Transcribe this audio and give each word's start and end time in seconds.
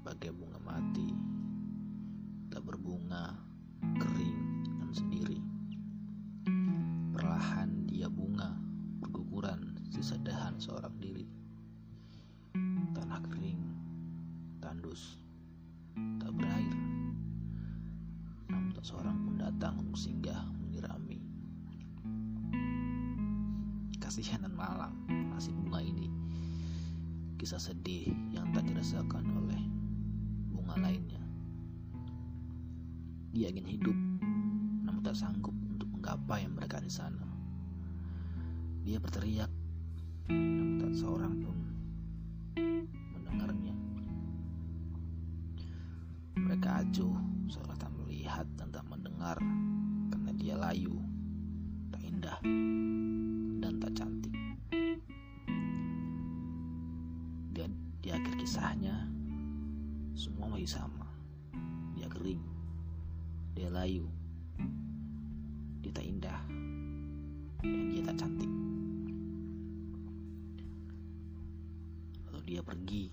bagai 0.00 0.32
bunga 0.32 0.56
mati 0.64 1.12
tak 2.48 2.64
berbunga 2.64 3.36
kering 4.00 4.40
dan 4.80 4.90
sendiri. 4.96 5.40
Perlahan 7.12 7.84
dia 7.84 8.08
bunga 8.08 8.56
berguguran 9.04 9.76
sisa 9.92 10.16
dahan 10.20 10.56
seorang 10.56 10.96
diri. 10.96 11.28
Tanah 12.96 13.20
kering 13.28 13.62
tandus 14.64 15.20
tak 16.16 16.32
berair 16.32 16.76
namun 18.50 18.74
tak 18.74 18.82
seorang 18.82 19.14
pun 19.22 19.38
datang 19.38 19.78
untuk 19.78 19.94
singgah 20.00 20.42
menyirami 20.58 21.22
kasihan 24.10 24.42
dan 24.42 24.58
malam, 24.58 24.90
nasib 25.30 25.54
bunga 25.54 25.78
ini. 25.78 26.10
Kisah 27.38 27.62
sedih 27.62 28.10
yang 28.34 28.50
tak 28.50 28.66
dirasakan 28.66 29.22
oleh 29.38 29.79
lainnya. 30.80 31.22
Dia 33.30 33.52
ingin 33.54 33.68
hidup, 33.68 33.98
namun 34.82 35.00
tak 35.06 35.14
sanggup 35.14 35.54
untuk 35.70 35.86
menggapai 35.94 36.42
yang 36.42 36.58
mereka 36.58 36.82
di 36.82 36.90
sana. 36.90 37.28
Dia 38.82 38.98
berteriak, 38.98 39.52
namun 40.26 40.82
tak 40.82 40.92
seorang 40.96 41.34
pun 41.44 41.56
mendengarnya. 43.14 43.74
Mereka 46.40 46.68
acuh 46.82 47.14
seolah 47.46 47.76
tak 47.78 47.92
melihat 47.94 48.48
dan 48.58 48.74
tak 48.74 48.82
mendengar 48.90 49.38
karena 50.10 50.30
dia 50.34 50.54
layu, 50.58 50.98
tak 51.94 52.02
indah, 52.02 52.38
dan 53.62 53.78
tak 53.78 53.92
cantik. 53.94 54.34
Dan 57.54 57.70
di 58.00 58.08
akhir 58.10 58.34
kisahnya, 58.40 59.06
semua 60.14 60.46
masih 60.50 60.70
sama. 60.70 61.06
Dia 61.96 62.06
kering, 62.08 62.42
dia 63.56 63.68
layu, 63.70 64.06
dia 65.80 65.90
tak 65.92 66.06
indah, 66.06 66.40
dan 67.62 67.84
dia 67.90 68.02
tak 68.04 68.16
cantik. 68.20 68.52
Lalu 72.28 72.40
dia 72.46 72.60
pergi 72.62 73.04